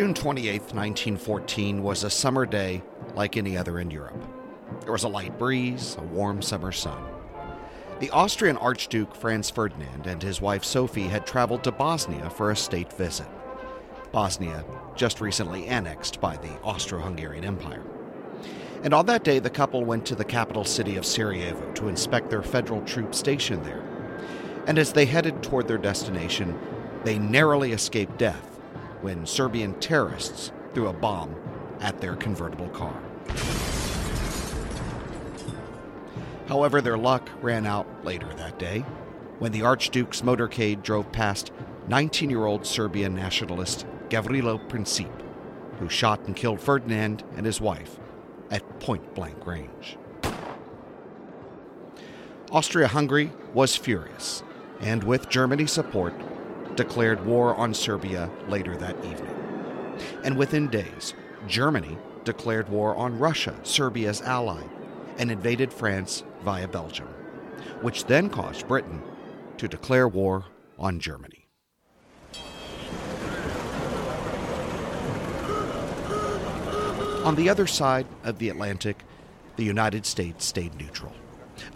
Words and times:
June 0.00 0.14
28, 0.14 0.60
1914, 0.62 1.82
was 1.82 2.04
a 2.04 2.08
summer 2.08 2.46
day 2.46 2.82
like 3.14 3.36
any 3.36 3.54
other 3.54 3.78
in 3.78 3.90
Europe. 3.90 4.24
There 4.80 4.92
was 4.92 5.04
a 5.04 5.08
light 5.08 5.38
breeze, 5.38 5.94
a 5.98 6.02
warm 6.02 6.40
summer 6.40 6.72
sun. 6.72 7.04
The 7.98 8.08
Austrian 8.08 8.56
Archduke 8.56 9.14
Franz 9.14 9.50
Ferdinand 9.50 10.06
and 10.06 10.22
his 10.22 10.40
wife 10.40 10.64
Sophie 10.64 11.08
had 11.08 11.26
traveled 11.26 11.62
to 11.64 11.70
Bosnia 11.70 12.30
for 12.30 12.50
a 12.50 12.56
state 12.56 12.90
visit. 12.94 13.26
Bosnia, 14.10 14.64
just 14.96 15.20
recently 15.20 15.66
annexed 15.66 16.18
by 16.18 16.38
the 16.38 16.58
Austro 16.62 16.98
Hungarian 16.98 17.44
Empire. 17.44 17.82
And 18.82 18.94
on 18.94 19.04
that 19.04 19.22
day, 19.22 19.38
the 19.38 19.50
couple 19.50 19.84
went 19.84 20.06
to 20.06 20.14
the 20.14 20.24
capital 20.24 20.64
city 20.64 20.96
of 20.96 21.04
Sarajevo 21.04 21.72
to 21.72 21.88
inspect 21.88 22.30
their 22.30 22.42
federal 22.42 22.80
troops 22.86 23.18
stationed 23.18 23.66
there. 23.66 23.84
And 24.66 24.78
as 24.78 24.94
they 24.94 25.04
headed 25.04 25.42
toward 25.42 25.68
their 25.68 25.76
destination, 25.76 26.58
they 27.04 27.18
narrowly 27.18 27.72
escaped 27.72 28.16
death 28.16 28.49
when 29.02 29.26
Serbian 29.26 29.74
terrorists 29.80 30.52
threw 30.74 30.88
a 30.88 30.92
bomb 30.92 31.34
at 31.80 32.00
their 32.00 32.16
convertible 32.16 32.68
car. 32.68 33.00
However, 36.46 36.80
their 36.80 36.98
luck 36.98 37.30
ran 37.42 37.66
out 37.66 37.86
later 38.04 38.32
that 38.34 38.58
day 38.58 38.84
when 39.38 39.52
the 39.52 39.62
Archduke's 39.62 40.20
motorcade 40.20 40.82
drove 40.82 41.10
past 41.12 41.52
19 41.88 42.28
year 42.28 42.44
old 42.44 42.66
Serbian 42.66 43.14
nationalist 43.14 43.86
Gavrilo 44.08 44.58
Princip, 44.68 45.10
who 45.78 45.88
shot 45.88 46.26
and 46.26 46.36
killed 46.36 46.60
Ferdinand 46.60 47.24
and 47.36 47.46
his 47.46 47.60
wife 47.60 47.98
at 48.50 48.80
point 48.80 49.14
blank 49.14 49.46
range. 49.46 49.96
Austria 52.50 52.88
Hungary 52.88 53.32
was 53.54 53.76
furious, 53.76 54.42
and 54.80 55.04
with 55.04 55.28
Germany's 55.28 55.70
support, 55.70 56.12
declared 56.80 57.26
war 57.26 57.54
on 57.56 57.74
Serbia 57.74 58.30
later 58.48 58.74
that 58.74 58.96
evening. 59.04 59.36
And 60.24 60.38
within 60.38 60.68
days, 60.68 61.12
Germany 61.46 61.98
declared 62.24 62.70
war 62.70 62.96
on 62.96 63.18
Russia, 63.18 63.54
Serbia's 63.64 64.22
ally, 64.22 64.62
and 65.18 65.30
invaded 65.30 65.74
France 65.74 66.24
via 66.42 66.66
Belgium, 66.66 67.08
which 67.82 68.06
then 68.06 68.30
caused 68.30 68.66
Britain 68.66 69.02
to 69.58 69.68
declare 69.68 70.08
war 70.08 70.46
on 70.78 71.00
Germany. 71.00 71.46
On 77.26 77.34
the 77.34 77.50
other 77.50 77.66
side 77.66 78.06
of 78.24 78.38
the 78.38 78.48
Atlantic, 78.48 79.04
the 79.56 79.64
United 79.64 80.06
States 80.06 80.46
stayed 80.46 80.74
neutral. 80.76 81.12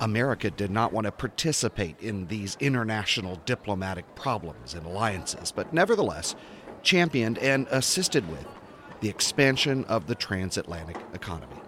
America 0.00 0.50
did 0.50 0.70
not 0.70 0.92
want 0.92 1.04
to 1.06 1.12
participate 1.12 1.98
in 2.00 2.26
these 2.26 2.56
international 2.60 3.40
diplomatic 3.46 4.14
problems 4.14 4.74
and 4.74 4.86
alliances, 4.86 5.52
but 5.52 5.72
nevertheless 5.72 6.34
championed 6.82 7.38
and 7.38 7.66
assisted 7.70 8.28
with 8.30 8.46
the 9.00 9.08
expansion 9.08 9.84
of 9.84 10.06
the 10.06 10.14
transatlantic 10.14 10.96
economy. 11.12 11.60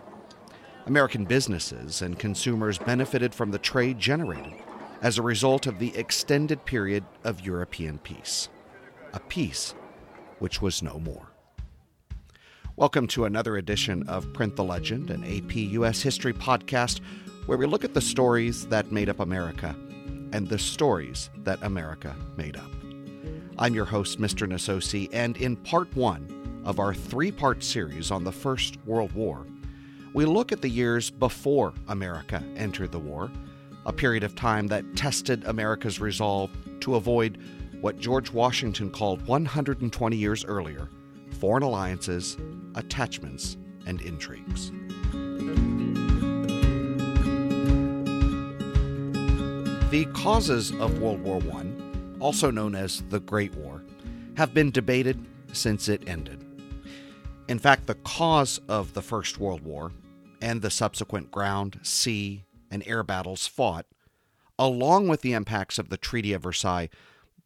American 0.87 1.25
businesses 1.25 2.03
and 2.03 2.19
consumers 2.19 2.79
benefited 2.79 3.35
from 3.35 3.51
the 3.51 3.59
trade 3.59 3.99
generated 3.99 4.55
as 5.03 5.19
a 5.19 5.23
result 5.23 5.67
of 5.67 5.79
the 5.79 5.97
extended 5.97 6.65
period 6.65 7.05
of 7.25 7.45
European 7.45 7.99
peace, 7.99 8.49
a 9.13 9.21
peace 9.21 9.75
which 10.39 10.63
was 10.63 10.83
no 10.83 10.99
more. 10.99 11.33
Welcome 12.77 13.07
to 13.09 13.25
another 13.25 13.57
edition 13.57 14.07
of 14.07 14.33
Print 14.33 14.55
the 14.55 14.65
Legend, 14.65 15.11
an 15.11 15.25
AP 15.25 15.57
U.S. 15.57 16.03
History 16.03 16.35
podcast 16.35 17.01
where 17.47 17.57
we 17.57 17.67
look 17.67 17.85
at 17.85 17.95
the 17.95 18.01
stories 18.01 18.67
that 18.67 18.91
made 18.91 19.09
up 19.09 19.21
America 19.21 19.75
and 20.33 20.49
the 20.49 20.59
stories 20.59 21.31
that 21.45 21.63
America 21.63 22.15
made 22.37 22.57
up. 22.57 22.71
I'm 23.59 23.73
your 23.73 23.85
host, 23.85 24.21
Mr. 24.21 24.49
Nasosi, 24.49 25.09
and 25.13 25.37
in 25.37 25.57
part 25.57 25.95
one 25.97 26.63
of 26.65 26.81
our 26.81 26.93
three 26.93 27.31
part 27.31 27.63
series 27.63 28.11
on 28.11 28.25
the 28.25 28.33
First 28.33 28.79
World 28.85 29.13
War, 29.13 29.47
we 30.13 30.25
look 30.25 30.51
at 30.51 30.61
the 30.61 30.69
years 30.69 31.09
before 31.09 31.73
America 31.87 32.43
entered 32.57 32.91
the 32.91 32.99
war, 32.99 33.31
a 33.87 33.93
period 33.93 34.25
of 34.25 34.35
time 34.35 34.67
that 34.67 34.97
tested 34.97 35.45
America's 35.45 36.01
resolve 36.01 36.51
to 36.81 36.97
avoid 36.97 37.39
what 37.81 38.01
George 38.01 38.33
Washington 38.33 38.91
called 38.91 39.25
120 39.27 40.17
years 40.17 40.45
earlier 40.45 40.89
foreign 41.39 41.63
alliances, 41.63 42.39
attachments, 42.77 43.59
and 43.87 44.01
intrigues. 44.01 44.73
The 49.91 50.07
causes 50.07 50.73
of 50.73 50.99
World 50.99 51.23
War 51.23 51.41
I, 51.55 51.65
also 52.19 52.51
known 52.51 52.75
as 52.75 53.05
the 53.09 53.21
Great 53.21 53.55
War, 53.55 53.85
have 54.37 54.53
been 54.53 54.73
debated 54.73 55.25
since 55.53 55.89
it 55.89 56.09
ended. 56.09 56.45
In 57.47 57.61
fact, 57.61 57.87
the 57.87 57.95
cause 57.95 58.61
of 58.69 58.95
the 58.95 59.01
First 59.01 59.39
World 59.39 59.63
War 59.63 59.93
and 60.43 60.61
the 60.61 60.73
subsequent 60.73 61.31
ground, 61.31 61.79
sea, 61.85 62.43
and 62.69 62.83
air 62.85 63.05
battles 63.05 63.47
fought, 63.47 63.87
along 64.59 65.07
with 65.07 65.21
the 65.21 65.35
impacts 65.35 65.79
of 65.79 65.89
the 65.89 65.97
Treaty 65.97 66.33
of 66.33 66.43
Versailles, 66.43 66.91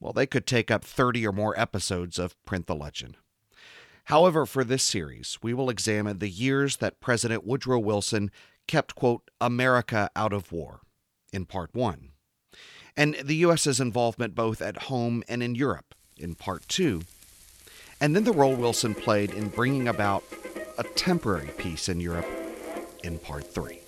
well, 0.01 0.15
they 0.15 0.27
could 0.27 0.47
take 0.47 0.71
up 0.71 0.83
30 0.83 1.27
or 1.27 1.33
more 1.33 1.61
episodes 1.61 2.19
of 2.19 2.43
Print 2.47 2.67
the 2.67 2.75
Legend. 2.75 3.19
However, 4.05 4.47
for 4.47 4.65
this 4.65 4.83
series, 4.83 5.39
we 5.43 5.53
will 5.53 5.69
examine 5.69 6.21
the 6.21 6.31
years 6.31 6.79
that 6.79 7.01
President 7.01 7.47
Woodrow 7.47 7.81
Wilson 7.81 8.31
kept, 8.67 8.95
quote, 8.95 9.31
America 9.43 10.09
out 10.17 10.33
of 10.33 10.53
war 10.53 10.81
in 11.35 11.45
part 11.45 11.75
one 11.75 12.10
and 12.97 13.15
the 13.23 13.37
U.S.'s 13.37 13.81
involvement 13.81 14.35
both 14.35 14.61
at 14.61 14.85
home 14.85 15.23
and 15.29 15.43
in 15.43 15.55
Europe 15.55 15.95
in 16.17 16.35
Part 16.35 16.69
2, 16.69 17.03
and 18.01 18.15
then 18.17 18.25
the 18.25 18.33
role 18.33 18.55
Wilson 18.55 18.95
played 18.95 19.31
in 19.31 19.49
bringing 19.49 19.89
about 19.89 20.25
a 20.79 20.83
temporary 20.83 21.51
peace 21.59 21.89
in 21.89 22.01
Europe 22.01 22.27
in 23.03 23.19
Part 23.19 23.53
3. 23.53 23.81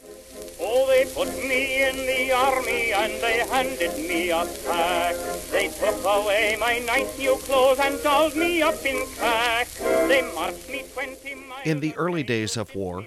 Oh, 0.61 0.87
they 0.87 1.05
put 1.13 1.29
me 1.49 1.83
in 1.89 1.97
the 1.97 2.33
army 2.33 2.93
and 2.93 3.13
they 3.23 3.39
handed 3.49 3.97
me 4.09 4.31
a 4.31 4.47
pack. 4.67 5.17
They 5.51 5.69
took 5.69 6.05
away 6.05 6.57
my 6.61 6.79
nice 6.81 7.19
new 7.19 7.37
clothes 7.37 7.79
and 7.81 8.03
dolled 8.03 8.37
me 8.37 8.63
up 8.63 8.85
in 8.85 9.07
cack. 9.17 9.69
They 10.09 10.23
marched 10.35 10.69
me 10.69 10.85
20 10.93 11.35
miles. 11.35 11.61
In 11.65 11.81
the 11.81 11.95
early 11.97 12.23
days 12.23 12.57
of 12.57 12.75
war, 12.75 13.07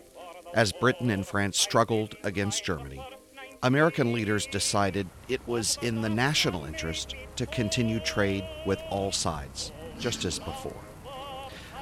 as 0.53 0.71
Britain 0.71 1.09
and 1.09 1.25
France 1.25 1.59
struggled 1.59 2.15
against 2.23 2.63
Germany, 2.63 3.01
American 3.65 4.13
leaders 4.13 4.45
decided 4.45 5.07
it 5.27 5.41
was 5.47 5.79
in 5.81 6.01
the 6.01 6.09
national 6.09 6.65
interest 6.65 7.15
to 7.35 7.47
continue 7.47 7.99
trade 7.99 8.47
with 8.63 8.79
all 8.91 9.11
sides, 9.11 9.71
just 9.97 10.23
as 10.23 10.37
before. 10.37 10.79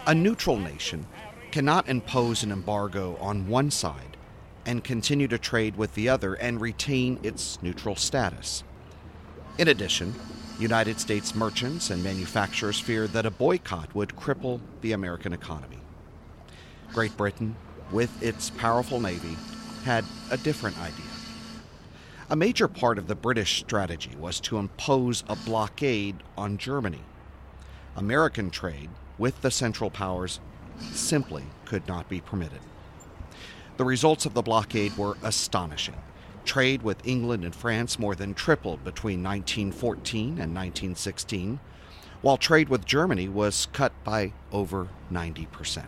A 0.07 0.15
neutral 0.15 0.55
nation 0.55 1.05
cannot 1.51 1.89
impose 1.89 2.41
an 2.41 2.53
embargo 2.53 3.17
on 3.17 3.49
one 3.49 3.69
side 3.69 4.15
and 4.65 4.81
continue 4.81 5.27
to 5.27 5.37
trade 5.37 5.75
with 5.75 5.93
the 5.93 6.07
other 6.07 6.35
and 6.35 6.61
retain 6.61 7.19
its 7.21 7.61
neutral 7.61 7.97
status. 7.97 8.63
In 9.57 9.67
addition, 9.67 10.15
United 10.59 11.01
States 11.01 11.35
merchants 11.35 11.89
and 11.89 12.01
manufacturers 12.01 12.79
feared 12.79 13.11
that 13.11 13.25
a 13.25 13.31
boycott 13.31 13.93
would 13.93 14.15
cripple 14.15 14.61
the 14.79 14.93
American 14.93 15.33
economy. 15.33 15.79
Great 16.93 17.17
Britain, 17.17 17.57
with 17.91 18.23
its 18.23 18.51
powerful 18.51 19.01
navy, 19.01 19.35
had 19.83 20.05
a 20.31 20.37
different 20.37 20.79
idea. 20.79 21.12
A 22.33 22.35
major 22.35 22.67
part 22.67 22.97
of 22.97 23.05
the 23.05 23.13
British 23.13 23.59
strategy 23.59 24.15
was 24.19 24.39
to 24.39 24.57
impose 24.57 25.23
a 25.29 25.35
blockade 25.35 26.15
on 26.35 26.57
Germany. 26.57 27.03
American 27.95 28.49
trade 28.49 28.89
with 29.19 29.39
the 29.43 29.51
Central 29.51 29.91
Powers 29.91 30.39
simply 30.79 31.43
could 31.65 31.87
not 31.87 32.09
be 32.09 32.21
permitted. 32.21 32.61
The 33.77 33.85
results 33.85 34.25
of 34.25 34.33
the 34.33 34.41
blockade 34.41 34.97
were 34.97 35.15
astonishing. 35.21 35.93
Trade 36.43 36.81
with 36.81 37.05
England 37.05 37.43
and 37.43 37.53
France 37.53 37.99
more 37.99 38.15
than 38.15 38.33
tripled 38.33 38.83
between 38.83 39.21
1914 39.21 40.29
and 40.29 40.55
1916, 40.55 41.59
while 42.23 42.37
trade 42.37 42.67
with 42.67 42.83
Germany 42.83 43.29
was 43.29 43.67
cut 43.73 43.91
by 44.03 44.33
over 44.51 44.87
90%. 45.11 45.83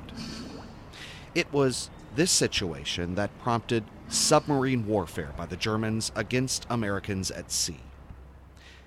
It 1.33 1.51
was 1.51 1.89
this 2.15 2.29
situation 2.29 3.15
that 3.15 3.35
prompted 3.39 3.83
submarine 4.07 4.85
warfare 4.85 5.33
by 5.37 5.45
the 5.45 5.57
Germans 5.57 6.11
against 6.15 6.65
Americans 6.69 7.31
at 7.31 7.51
sea. 7.51 7.79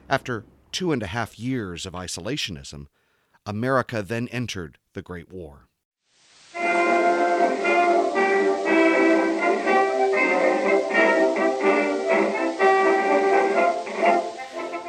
After 0.08 0.44
two 0.72 0.92
and 0.92 1.02
a 1.02 1.08
half 1.08 1.38
years 1.38 1.86
of 1.86 1.92
isolationism, 1.92 2.86
America 3.44 4.02
then 4.02 4.28
entered 4.28 4.78
the 4.94 5.02
Great 5.02 5.32
War. 5.32 5.68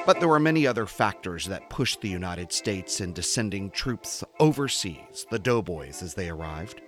But 0.06 0.20
there 0.20 0.28
were 0.28 0.40
many 0.40 0.66
other 0.66 0.88
factors 0.88 1.46
that 1.46 1.70
pushed 1.70 2.02
the 2.02 2.10
United 2.10 2.52
States 2.52 3.00
into 3.00 3.22
sending 3.22 3.70
troops 3.70 4.24
overseas, 4.40 5.28
the 5.30 5.38
doughboys, 5.38 6.02
as 6.02 6.16
they 6.16 6.30
arrived. 6.30 6.82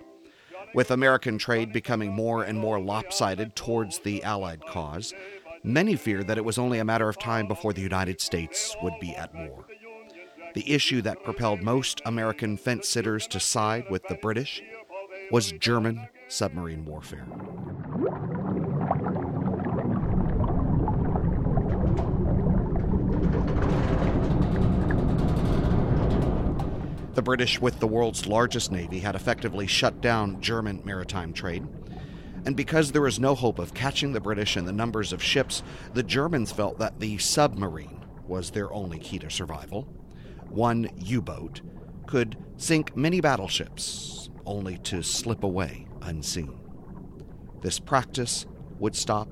With 0.73 0.91
American 0.91 1.38
trade 1.38 1.73
becoming 1.73 2.13
more 2.13 2.44
and 2.44 2.57
more 2.57 2.79
lopsided 2.79 3.56
towards 3.56 4.00
the 4.00 4.23
Allied 4.23 4.65
cause, 4.65 5.13
many 5.63 5.95
feared 5.95 6.27
that 6.27 6.38
it 6.38 6.45
was 6.45 6.57
only 6.57 6.79
a 6.79 6.85
matter 6.85 7.09
of 7.09 7.19
time 7.19 7.47
before 7.47 7.73
the 7.73 7.81
United 7.81 8.21
States 8.21 8.75
would 8.81 8.94
be 9.01 9.13
at 9.15 9.33
war. 9.35 9.65
The 10.53 10.71
issue 10.71 11.01
that 11.01 11.23
propelled 11.23 11.62
most 11.62 12.01
American 12.06 12.56
fence 12.57 12.88
sitters 12.88 13.27
to 13.27 13.39
side 13.39 13.85
with 13.89 14.03
the 14.07 14.15
British 14.15 14.62
was 15.29 15.51
German 15.53 16.07
submarine 16.27 16.85
warfare. 16.85 17.27
The 27.13 27.22
British, 27.22 27.60
with 27.60 27.80
the 27.80 27.88
world's 27.88 28.25
largest 28.25 28.72
navy, 28.72 29.00
had 29.00 29.16
effectively 29.16 29.68
shut 29.68 30.00
down 30.00 30.42
German 30.42 30.81
maritime 30.86 31.34
trade. 31.34 31.68
And 32.46 32.56
because 32.56 32.92
there 32.92 33.02
was 33.02 33.19
no 33.19 33.36
hope 33.36 33.60
of 33.60 33.74
catching 33.74 34.13
the 34.13 34.22
British 34.22 34.56
in 34.56 34.66
the 34.66 34.72
numbers 34.72 35.12
of 35.12 35.22
ships, 35.22 35.62
the 35.94 36.04
Germans 36.04 36.54
felt 36.54 36.80
that 36.80 37.00
the 37.00 37.18
submarine 37.18 38.06
was 38.28 38.52
their 38.52 38.72
only 38.72 38.98
key 38.98 39.19
to 39.19 39.30
survival. 39.30 39.84
One 40.50 40.90
U 41.00 41.22
boat 41.22 41.62
could 42.08 42.38
sink 42.56 42.96
many 42.96 43.19
battleships, 43.19 44.30
only 44.46 44.78
to 44.80 45.04
slip 45.04 45.44
away 45.44 45.88
unseen. 46.02 46.57
This 47.62 47.78
practice 47.78 48.46
would 48.80 48.96
stop 48.96 49.28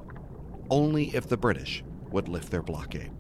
only 0.70 1.16
if 1.16 1.28
the 1.28 1.38
British 1.38 1.84
would 2.12 2.28
lift 2.28 2.52
their 2.52 2.62
blockade. 2.62 3.12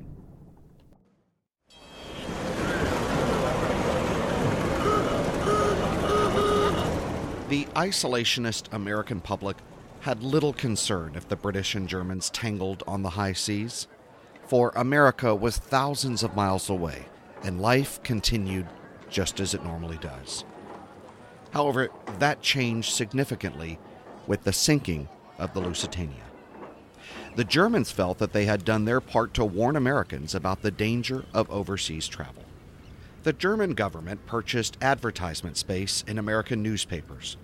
The 7.49 7.65
isolationist 7.75 8.71
American 8.73 9.21
public 9.21 9.57
had 10.01 10.21
little 10.21 10.53
concern 10.53 11.13
if 11.15 11.27
the 11.27 11.35
British 11.35 11.73
and 11.73 11.89
Germans 11.89 12.29
tangled 12.29 12.83
on 12.85 13.01
the 13.01 13.09
high 13.09 13.33
seas, 13.33 13.87
for 14.45 14.71
America 14.75 15.33
was 15.33 15.57
thousands 15.57 16.21
of 16.21 16.35
miles 16.35 16.69
away 16.69 17.05
and 17.41 17.59
life 17.59 18.03
continued 18.03 18.67
just 19.09 19.39
as 19.39 19.55
it 19.55 19.63
normally 19.63 19.97
does. 19.97 20.45
However, 21.49 21.89
that 22.19 22.43
changed 22.43 22.93
significantly 22.93 23.79
with 24.27 24.43
the 24.43 24.53
sinking 24.53 25.09
of 25.39 25.55
the 25.55 25.59
Lusitania. 25.59 26.25
The 27.35 27.45
Germans 27.45 27.89
felt 27.91 28.19
that 28.19 28.31
they 28.31 28.45
had 28.45 28.63
done 28.63 28.85
their 28.85 29.01
part 29.01 29.33
to 29.33 29.43
warn 29.43 29.75
Americans 29.75 30.35
about 30.35 30.61
the 30.61 30.69
danger 30.69 31.25
of 31.33 31.49
overseas 31.49 32.07
travel. 32.07 32.43
The 33.23 33.33
German 33.33 33.73
government 33.73 34.25
purchased 34.25 34.77
advertisement 34.81 35.57
space 35.57 36.05
in 36.07 36.17
American 36.17 36.63
newspapers, 36.63 37.35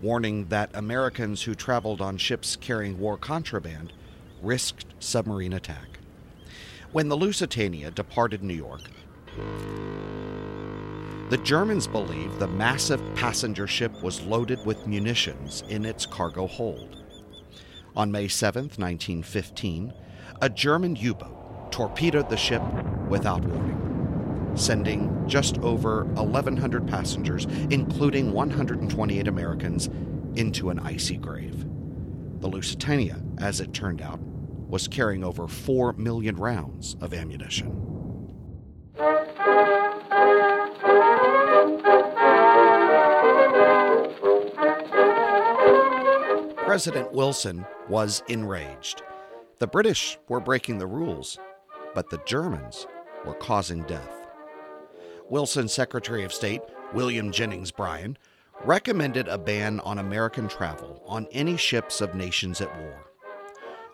warning 0.00 0.46
that 0.50 0.70
Americans 0.72 1.42
who 1.42 1.56
traveled 1.56 2.00
on 2.00 2.16
ships 2.16 2.54
carrying 2.54 3.00
war 3.00 3.16
contraband 3.16 3.92
risked 4.40 4.86
submarine 5.00 5.52
attack. 5.52 5.98
When 6.92 7.08
the 7.08 7.16
Lusitania 7.16 7.90
departed 7.90 8.44
New 8.44 8.54
York, 8.54 8.82
the 11.28 11.38
Germans 11.38 11.88
believed 11.88 12.38
the 12.38 12.46
massive 12.46 13.02
passenger 13.16 13.66
ship 13.66 14.00
was 14.04 14.22
loaded 14.22 14.64
with 14.64 14.86
munitions 14.86 15.64
in 15.68 15.84
its 15.84 16.06
cargo 16.06 16.46
hold. 16.46 17.02
On 17.96 18.12
May 18.12 18.28
7, 18.28 18.62
1915, 18.62 19.92
a 20.40 20.48
German 20.48 20.94
U 20.94 21.14
boat 21.14 21.72
torpedoed 21.72 22.30
the 22.30 22.36
ship 22.36 22.62
without 23.08 23.44
warning 23.44 23.95
sending 24.56 25.26
just 25.28 25.58
over 25.58 26.04
1,100 26.14 26.86
passengers, 26.86 27.46
including 27.70 28.32
128 28.32 29.28
Americans, 29.28 29.88
into 30.34 30.70
an 30.70 30.78
icy 30.80 31.16
grave. 31.16 31.64
The 32.40 32.48
Lusitania, 32.48 33.22
as 33.38 33.60
it 33.60 33.72
turned 33.72 34.02
out, 34.02 34.20
was 34.20 34.88
carrying 34.88 35.24
over 35.24 35.46
4 35.46 35.92
million 35.94 36.36
rounds 36.36 36.96
of 37.00 37.14
ammunition. 37.14 37.86
President 46.66 47.12
Wilson 47.12 47.64
was 47.88 48.22
enraged. 48.28 49.02
The 49.60 49.66
British 49.66 50.18
were 50.28 50.40
breaking 50.40 50.76
the 50.76 50.86
rules, 50.86 51.38
but 51.94 52.10
the 52.10 52.20
Germans 52.26 52.86
were 53.24 53.34
causing 53.34 53.82
death. 53.84 54.25
Wilson's 55.28 55.72
Secretary 55.72 56.22
of 56.22 56.32
State, 56.32 56.62
William 56.92 57.32
Jennings 57.32 57.72
Bryan, 57.72 58.16
recommended 58.64 59.26
a 59.26 59.36
ban 59.36 59.80
on 59.80 59.98
American 59.98 60.46
travel 60.46 61.02
on 61.04 61.26
any 61.32 61.56
ships 61.56 62.00
of 62.00 62.14
nations 62.14 62.60
at 62.60 62.78
war. 62.78 63.10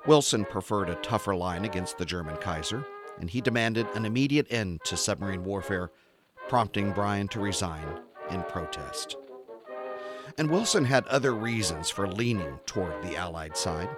Wilson 0.07 0.45
preferred 0.45 0.91
a 0.91 0.97
tougher 0.97 1.35
line 1.35 1.65
against 1.65 1.97
the 1.97 2.05
German 2.05 2.37
Kaiser, 2.37 2.85
and 3.19 3.31
he 3.31 3.41
demanded 3.41 3.87
an 3.95 4.05
immediate 4.05 4.47
end 4.51 4.81
to 4.85 4.97
submarine 4.97 5.43
warfare, 5.43 5.91
prompting 6.49 6.93
Bryan 6.93 7.29
to 7.29 7.41
resign 7.41 7.87
in 8.31 8.43
protest. 8.43 9.17
And 10.37 10.51
Wilson 10.51 10.85
had 10.85 11.07
other 11.07 11.35
reasons 11.35 11.89
for 11.89 12.07
leaning 12.07 12.59
toward 12.67 13.03
the 13.03 13.17
Allied 13.17 13.57
side. 13.57 13.89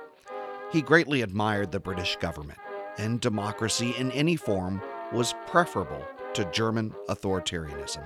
He 0.71 0.83
greatly 0.83 1.23
admired 1.23 1.73
the 1.73 1.81
British 1.81 2.17
government, 2.17 2.59
and 2.97 3.21
democracy 3.21 3.95
in 3.99 4.13
any 4.13 4.37
form 4.37 4.81
was 5.13 5.35
preferable 5.47 6.05
to 6.35 6.45
German 6.53 6.95
authoritarianism. 7.09 8.05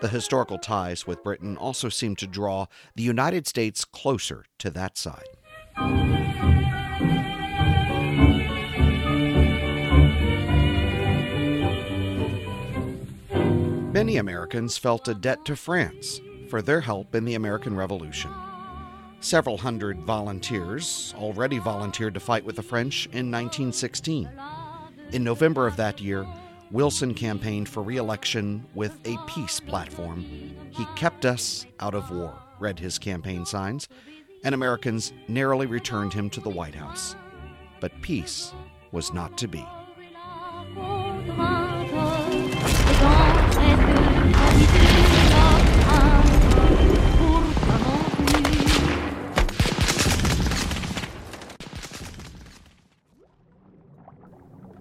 The 0.00 0.08
historical 0.08 0.58
ties 0.58 1.06
with 1.06 1.24
Britain 1.24 1.56
also 1.56 1.88
seem 1.88 2.14
to 2.16 2.26
draw 2.26 2.66
the 2.94 3.02
United 3.02 3.46
States 3.46 3.84
closer 3.84 4.44
to 4.58 4.70
that 4.70 4.96
side. 4.96 5.26
Many 13.92 14.18
Americans 14.18 14.78
felt 14.78 15.08
a 15.08 15.14
debt 15.14 15.44
to 15.46 15.56
France 15.56 16.20
for 16.48 16.62
their 16.62 16.80
help 16.80 17.14
in 17.14 17.24
the 17.24 17.34
American 17.34 17.74
Revolution. 17.74 18.30
Several 19.20 19.58
hundred 19.58 20.00
volunteers 20.02 21.12
already 21.18 21.58
volunteered 21.58 22.14
to 22.14 22.20
fight 22.20 22.44
with 22.44 22.54
the 22.54 22.62
French 22.62 23.06
in 23.06 23.32
1916. 23.32 24.30
In 25.10 25.24
November 25.24 25.66
of 25.66 25.74
that 25.76 26.00
year, 26.00 26.24
Wilson 26.70 27.14
campaigned 27.14 27.68
for 27.68 27.82
re 27.82 27.96
election 27.96 28.64
with 28.74 28.98
a 29.06 29.16
peace 29.26 29.58
platform. 29.58 30.24
He 30.70 30.84
kept 30.96 31.24
us 31.24 31.64
out 31.80 31.94
of 31.94 32.10
war, 32.10 32.34
read 32.58 32.78
his 32.78 32.98
campaign 32.98 33.46
signs, 33.46 33.88
and 34.44 34.54
Americans 34.54 35.12
narrowly 35.28 35.66
returned 35.66 36.12
him 36.12 36.28
to 36.30 36.40
the 36.40 36.50
White 36.50 36.74
House. 36.74 37.16
But 37.80 38.00
peace 38.02 38.52
was 38.92 39.12
not 39.12 39.38
to 39.38 39.48
be. 39.48 39.66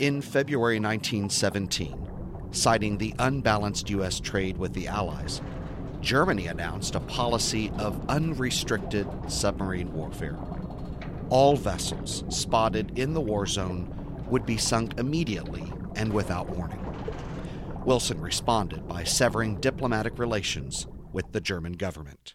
In 0.08 0.22
February 0.22 0.80
1917, 0.80 2.08
citing 2.52 2.98
the 2.98 3.14
unbalanced 3.20 3.90
U.S. 3.90 4.22
trade 4.22 4.56
with 4.56 4.72
the 4.72 4.88
Allies, 4.88 5.42
Germany 6.00 6.48
announced 6.48 6.96
a 6.96 7.02
policy 7.02 7.74
of 7.78 8.10
unrestricted 8.10 9.06
submarine 9.28 9.92
warfare. 9.92 10.38
All 11.28 11.58
vessels 11.58 12.24
spotted 12.30 12.98
in 12.98 13.14
the 13.14 13.20
war 13.20 13.46
zone 13.46 13.94
would 14.30 14.46
be 14.46 14.56
sunk 14.56 14.98
immediately 14.98 15.70
and 15.98 16.14
without 16.14 16.56
warning. 16.56 16.80
Wilson 17.84 18.22
responded 18.22 18.88
by 18.88 19.04
severing 19.04 19.60
diplomatic 19.60 20.18
relations 20.20 20.88
with 21.12 21.34
the 21.34 21.42
German 21.42 21.74
government. 21.74 22.34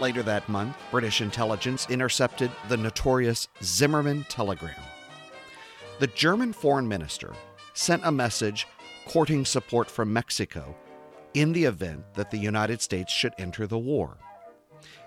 Later 0.00 0.22
that 0.22 0.48
month, 0.48 0.76
British 0.90 1.20
intelligence 1.20 1.86
intercepted 1.90 2.50
the 2.68 2.76
notorious 2.76 3.48
Zimmermann 3.62 4.24
telegram. 4.28 4.82
The 5.98 6.06
German 6.08 6.52
foreign 6.52 6.88
minister 6.88 7.34
sent 7.74 8.04
a 8.04 8.12
message 8.12 8.66
courting 9.06 9.44
support 9.44 9.90
from 9.90 10.12
Mexico 10.12 10.74
in 11.34 11.52
the 11.52 11.64
event 11.64 12.02
that 12.14 12.30
the 12.30 12.38
United 12.38 12.80
States 12.80 13.12
should 13.12 13.34
enter 13.38 13.66
the 13.66 13.78
war. 13.78 14.16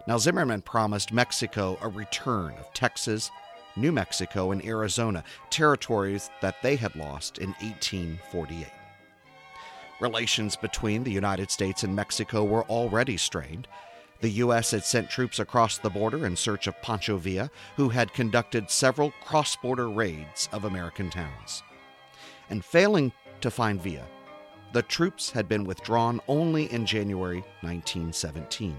Now, 0.08 0.18
Zimmermann 0.18 0.62
promised 0.62 1.14
Mexico 1.14 1.78
a 1.82 1.88
return 1.88 2.54
of 2.60 2.72
Texas, 2.74 3.32
New 3.76 3.92
Mexico, 3.92 4.52
and 4.52 4.64
Arizona, 4.66 5.24
territories 5.50 6.30
that 6.42 6.62
they 6.62 6.76
had 6.76 6.96
lost 6.96 7.38
in 7.38 7.50
1848. 7.62 8.68
Relations 10.00 10.56
between 10.56 11.04
the 11.04 11.12
United 11.12 11.50
States 11.50 11.84
and 11.84 11.96
Mexico 11.96 12.44
were 12.44 12.66
already 12.66 13.16
strained, 13.16 13.68
the 14.24 14.30
U.S. 14.30 14.72
had 14.72 14.86
sent 14.86 15.10
troops 15.10 15.40
across 15.40 15.78
the 15.78 15.90
border 15.90 16.26
in 16.26 16.38
search 16.38 16.68
of 16.68 16.82
Pancho 16.82 17.18
Villa, 17.18 17.52
who 17.76 17.90
had 17.90 18.14
conducted 18.14 18.72
several 18.72 19.12
cross 19.22 19.58
border 19.58 19.90
raids 19.90 20.48
of 20.54 20.64
American 20.64 21.10
towns. 21.10 21.62
And 22.50 22.64
failing 22.64 23.12
to 23.42 23.52
find 23.52 23.82
Villa, 23.82 24.06
the 24.72 24.82
troops 24.82 25.30
had 25.32 25.50
been 25.50 25.66
withdrawn 25.66 26.22
only 26.30 26.72
in 26.72 26.86
January 26.86 27.42
1917. 27.64 28.78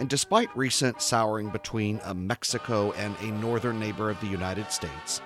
And 0.00 0.08
despite 0.08 0.56
recent 0.56 1.00
souring 1.00 1.50
between 1.50 2.00
a 2.02 2.12
Mexico 2.12 2.90
and 2.94 3.14
a 3.20 3.26
northern 3.26 3.78
neighbor 3.78 4.10
of 4.10 4.20
the 4.20 4.26
United 4.26 4.72
States, 4.72 5.22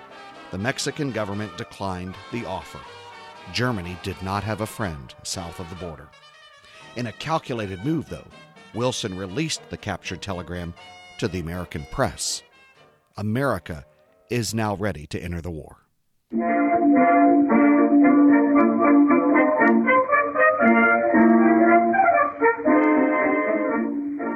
the 0.51 0.59
Mexican 0.59 1.11
government 1.11 1.57
declined 1.57 2.17
the 2.33 2.45
offer. 2.45 2.81
Germany 3.55 3.97
did 4.03 4.21
not 4.23 4.45
have 4.45 4.61
a 4.61 4.67
friend 4.67 5.15
south 5.23 5.59
of 5.59 5.71
the 5.71 5.77
border. 5.77 6.09
In 6.97 7.07
a 7.07 7.13
calculated 7.13 7.83
move, 7.83 8.07
though, 8.11 8.27
Wilson 8.75 9.17
released 9.17 9.63
the 9.71 9.77
captured 9.77 10.23
telegram 10.23 10.75
to 11.19 11.29
the 11.29 11.41
American 11.41 11.85
press. 11.91 12.43
America 13.17 13.85
is 14.31 14.55
now 14.55 14.77
ready 14.77 15.07
to 15.09 15.23
enter 15.23 15.41
the 15.41 15.51
war. 15.51 15.77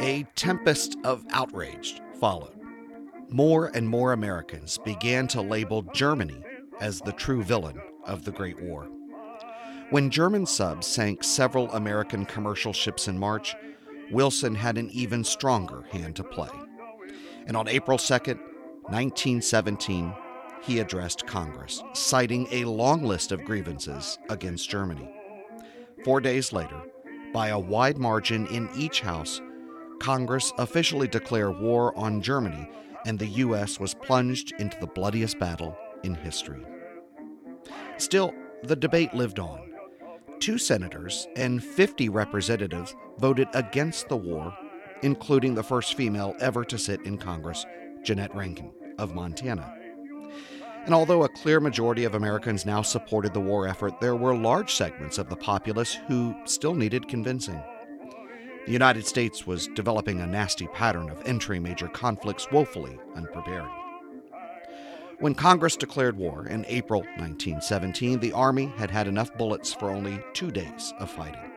A 0.01 0.27
tempest 0.35 0.97
of 1.05 1.25
outrage 1.31 2.01
followed. 2.19 2.53
More 3.31 3.71
and 3.75 3.89
more 3.89 4.13
Americans 4.13 4.79
began 4.85 5.27
to 5.29 5.41
label 5.41 5.83
Germany 5.95 6.43
as 6.81 7.01
the 7.01 7.13
true 7.13 7.43
villain 7.43 7.81
of 8.05 8.25
the 8.25 8.33
Great 8.33 8.61
War. 8.61 8.89
When 9.91 10.11
German 10.11 10.47
subs 10.47 10.87
sank 10.87 11.23
several 11.23 11.71
American 11.73 12.27
commercial 12.27 12.73
ships 12.73 13.09
in 13.09 13.19
March, 13.19 13.55
Wilson 14.11 14.55
had 14.55 14.79
an 14.79 14.91
even 14.91 15.25
stronger 15.25 15.83
hand 15.91 16.17
to 16.17 16.25
play. 16.25 16.51
And 17.47 17.57
on 17.57 17.69
April 17.69 17.99
2nd, 17.99 18.39
1917, 18.89 20.15
he 20.63 20.79
addressed 20.79 21.27
Congress, 21.27 21.83
citing 21.93 22.47
a 22.51 22.65
long 22.65 23.03
list 23.03 23.33
of 23.33 23.45
grievances 23.45 24.19
against 24.31 24.71
Germany. 24.71 25.11
Four 26.05 26.21
days 26.21 26.53
later, 26.53 26.81
by 27.33 27.49
a 27.49 27.59
wide 27.59 27.99
margin 27.99 28.47
in 28.47 28.69
each 28.77 29.01
house, 29.01 29.41
Congress 30.01 30.53
officially 30.59 31.09
declared 31.09 31.61
war 31.61 31.97
on 31.99 32.23
Germany, 32.23 32.69
and 33.07 33.19
the 33.19 33.27
U.S. 33.27 33.79
was 33.79 33.95
plunged 33.95 34.53
into 34.59 34.79
the 34.81 34.87
bloodiest 34.87 35.39
battle 35.39 35.77
in 36.03 36.15
history. 36.15 36.65
Still, 37.99 38.33
the 38.63 38.77
debate 38.77 39.15
lived 39.15 39.39
on. 39.39 39.74
Two 40.45 40.59
senators 40.59 41.27
and 41.37 41.65
50 41.65 42.11
representatives 42.11 42.95
voted 43.17 43.49
against 43.55 44.11
the 44.11 44.17
war, 44.19 44.55
including 45.01 45.55
the 45.55 45.63
first 45.63 45.95
female 45.95 46.37
ever 46.39 46.67
to 46.67 46.77
sit 46.77 47.01
in 47.07 47.17
Congress, 47.17 47.65
Jeannette 48.03 48.35
Rankin 48.35 48.71
of 48.99 49.15
Montana. 49.15 49.75
And 50.85 50.93
although 50.93 51.25
a 51.25 51.31
clear 51.31 51.61
majority 51.61 52.05
of 52.05 52.15
Americans 52.15 52.67
now 52.67 52.83
supported 52.83 53.33
the 53.33 53.41
war 53.41 53.67
effort, 53.67 54.03
there 54.03 54.17
were 54.17 54.37
large 54.37 54.75
segments 54.75 55.17
of 55.17 55.31
the 55.31 55.37
populace 55.37 55.95
who 56.09 56.35
still 56.45 56.75
needed 56.75 57.09
convincing. 57.09 57.63
The 58.67 58.73
United 58.73 59.07
States 59.07 59.47
was 59.47 59.69
developing 59.69 60.21
a 60.21 60.27
nasty 60.27 60.67
pattern 60.67 61.09
of 61.09 61.27
entering 61.27 61.63
major 61.63 61.89
conflicts 61.89 62.53
woefully 62.53 62.99
unprepared. 63.17 63.71
When 65.21 65.35
Congress 65.35 65.77
declared 65.77 66.17
war 66.17 66.47
in 66.47 66.65
April 66.67 67.01
1917, 67.01 68.19
the 68.19 68.33
Army 68.33 68.67
had 68.77 68.91
had 68.91 69.07
enough 69.07 69.37
bullets 69.37 69.73
for 69.73 69.91
only 69.91 70.21
two 70.33 70.51
days 70.51 70.93
of 70.99 71.11
fighting. 71.11 71.51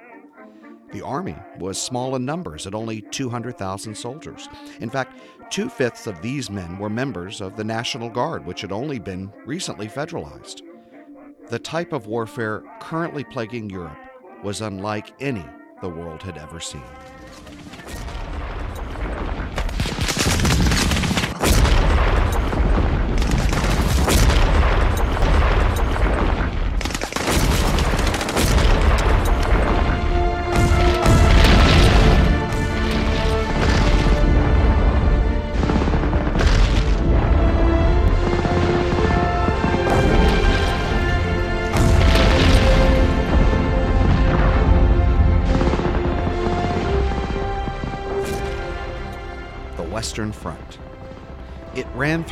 The 0.92 1.02
Army 1.02 1.36
was 1.60 1.82
small 1.82 2.16
in 2.16 2.24
numbers 2.24 2.68
at 2.68 2.76
only 2.76 3.02
200,000 3.02 3.96
soldiers. 3.96 4.48
In 4.80 4.90
fact, 4.90 5.20
two 5.50 5.70
fifths 5.70 6.08
of 6.08 6.22
these 6.22 6.50
men 6.50 6.78
were 6.78 6.90
members 6.90 7.42
of 7.42 7.56
the 7.56 7.64
National 7.64 8.10
Guard, 8.10 8.46
which 8.46 8.62
had 8.62 8.72
only 8.72 9.00
been 9.00 9.34
recently 9.46 9.88
federalized. 9.88 10.62
The 11.50 11.60
type 11.60 11.94
of 11.94 12.08
warfare 12.08 12.64
currently 12.80 13.24
plaguing 13.24 13.70
Europe 13.70 13.98
was 14.44 14.62
unlike 14.62 15.14
any 15.20 15.46
the 15.82 15.90
world 15.90 16.22
had 16.22 16.38
ever 16.38 16.60
seen. 16.60 16.82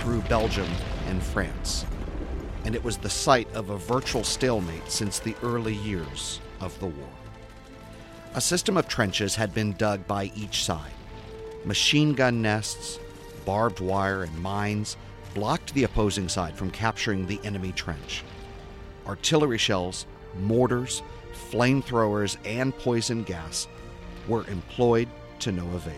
Through 0.05 0.21
Belgium 0.21 0.69
and 1.07 1.23
France, 1.23 1.83
and 2.63 2.75
it 2.75 2.83
was 2.83 2.97
the 2.97 3.09
site 3.09 3.51
of 3.55 3.71
a 3.71 3.77
virtual 3.79 4.23
stalemate 4.23 4.87
since 4.87 5.17
the 5.17 5.35
early 5.41 5.73
years 5.73 6.39
of 6.61 6.79
the 6.79 6.85
war. 6.85 7.09
A 8.35 8.39
system 8.39 8.77
of 8.77 8.87
trenches 8.87 9.33
had 9.33 9.51
been 9.55 9.73
dug 9.73 10.05
by 10.05 10.25
each 10.35 10.63
side. 10.63 10.91
Machine 11.63 12.13
gun 12.13 12.39
nests, 12.39 12.99
barbed 13.45 13.79
wire, 13.79 14.21
and 14.21 14.39
mines 14.43 14.95
blocked 15.33 15.73
the 15.73 15.85
opposing 15.85 16.29
side 16.29 16.55
from 16.55 16.69
capturing 16.69 17.25
the 17.25 17.39
enemy 17.43 17.71
trench. 17.71 18.23
Artillery 19.07 19.57
shells, 19.57 20.05
mortars, 20.37 21.01
flamethrowers, 21.49 22.37
and 22.45 22.77
poison 22.77 23.23
gas 23.23 23.67
were 24.27 24.45
employed 24.49 25.09
to 25.39 25.51
no 25.51 25.67
avail. 25.71 25.95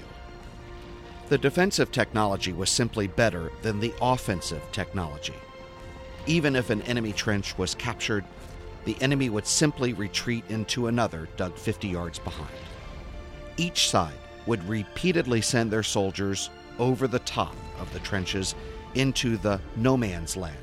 The 1.29 1.37
defensive 1.37 1.91
technology 1.91 2.53
was 2.53 2.69
simply 2.69 3.07
better 3.07 3.51
than 3.61 3.81
the 3.81 3.93
offensive 4.01 4.61
technology. 4.71 5.33
Even 6.25 6.55
if 6.55 6.69
an 6.69 6.81
enemy 6.83 7.11
trench 7.11 7.57
was 7.57 7.75
captured, 7.75 8.23
the 8.85 8.95
enemy 9.01 9.29
would 9.29 9.45
simply 9.45 9.91
retreat 9.91 10.45
into 10.47 10.87
another 10.87 11.27
dug 11.35 11.57
50 11.57 11.89
yards 11.89 12.19
behind. 12.19 12.47
Each 13.57 13.89
side 13.89 14.17
would 14.45 14.63
repeatedly 14.69 15.41
send 15.41 15.69
their 15.69 15.83
soldiers 15.83 16.49
over 16.79 17.09
the 17.09 17.19
top 17.19 17.55
of 17.77 17.91
the 17.91 17.99
trenches 17.99 18.55
into 18.95 19.35
the 19.35 19.59
no 19.75 19.97
man's 19.97 20.37
land 20.37 20.57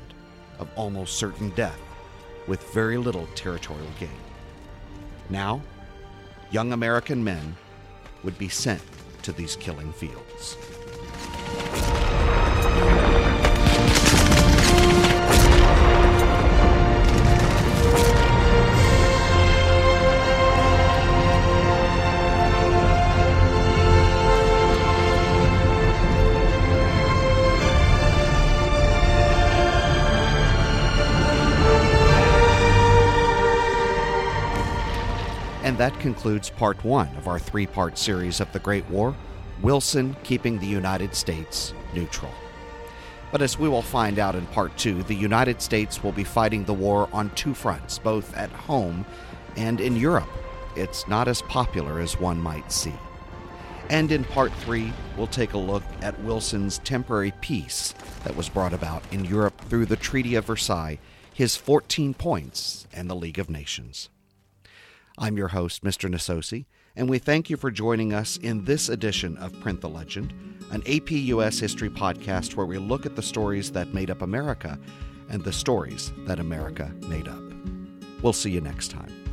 of 0.57 0.67
almost 0.75 1.19
certain 1.19 1.51
death 1.51 1.79
with 2.47 2.73
very 2.73 2.97
little 2.97 3.27
territorial 3.35 3.87
gain. 3.99 4.09
Now, 5.29 5.61
young 6.49 6.73
American 6.73 7.23
men 7.23 7.55
would 8.23 8.37
be 8.39 8.49
sent 8.49 8.81
to 9.25 9.31
these 9.31 9.55
killing 9.55 9.91
fields. 9.91 10.55
That 35.85 35.99
concludes 35.99 36.49
part 36.49 36.83
one 36.83 37.15
of 37.15 37.27
our 37.27 37.37
three 37.37 37.67
part 37.67 37.95
series 37.95 38.39
of 38.39 38.51
the 38.53 38.59
Great 38.59 38.89
War 38.89 39.15
Wilson 39.61 40.15
keeping 40.23 40.57
the 40.57 40.65
United 40.65 41.13
States 41.13 41.75
neutral. 41.93 42.31
But 43.31 43.43
as 43.43 43.59
we 43.59 43.69
will 43.69 43.83
find 43.83 44.17
out 44.17 44.33
in 44.33 44.47
part 44.47 44.75
two, 44.79 45.03
the 45.03 45.13
United 45.13 45.61
States 45.61 46.03
will 46.03 46.11
be 46.11 46.23
fighting 46.23 46.65
the 46.65 46.73
war 46.73 47.07
on 47.13 47.29
two 47.35 47.53
fronts, 47.53 47.99
both 47.99 48.35
at 48.35 48.49
home 48.49 49.05
and 49.57 49.79
in 49.79 49.95
Europe. 49.95 50.27
It's 50.75 51.07
not 51.07 51.27
as 51.27 51.43
popular 51.43 51.99
as 51.99 52.19
one 52.19 52.41
might 52.41 52.71
see. 52.71 52.95
And 53.91 54.11
in 54.11 54.23
part 54.23 54.51
three, 54.53 54.91
we'll 55.15 55.27
take 55.27 55.53
a 55.53 55.59
look 55.59 55.83
at 56.01 56.19
Wilson's 56.21 56.79
temporary 56.79 57.33
peace 57.41 57.93
that 58.23 58.35
was 58.35 58.49
brought 58.49 58.73
about 58.73 59.03
in 59.11 59.23
Europe 59.23 59.61
through 59.69 59.85
the 59.85 59.97
Treaty 59.97 60.33
of 60.33 60.45
Versailles, 60.45 60.97
his 61.31 61.55
14 61.55 62.15
points, 62.15 62.87
and 62.91 63.07
the 63.07 63.15
League 63.15 63.37
of 63.37 63.51
Nations. 63.51 64.09
I'm 65.17 65.37
your 65.37 65.47
host, 65.47 65.83
Mr. 65.83 66.09
Nasosi, 66.09 66.65
and 66.95 67.09
we 67.09 67.19
thank 67.19 67.49
you 67.49 67.55
for 67.55 67.71
joining 67.71 68.13
us 68.13 68.35
in 68.37 68.65
this 68.65 68.89
edition 68.89 69.37
of 69.37 69.57
Print 69.61 69.79
the 69.79 69.87
Legend, 69.87 70.33
an 70.71 70.83
AP 70.87 71.11
US 71.11 71.57
history 71.57 71.89
podcast 71.89 72.55
where 72.55 72.65
we 72.65 72.77
look 72.77 73.05
at 73.05 73.15
the 73.15 73.21
stories 73.21 73.71
that 73.71 73.93
made 73.93 74.09
up 74.09 74.21
America 74.21 74.77
and 75.29 75.41
the 75.41 75.53
stories 75.53 76.11
that 76.25 76.39
America 76.39 76.93
made 77.07 77.29
up. 77.29 77.41
We'll 78.21 78.33
see 78.33 78.51
you 78.51 78.59
next 78.59 78.91
time. 78.91 79.24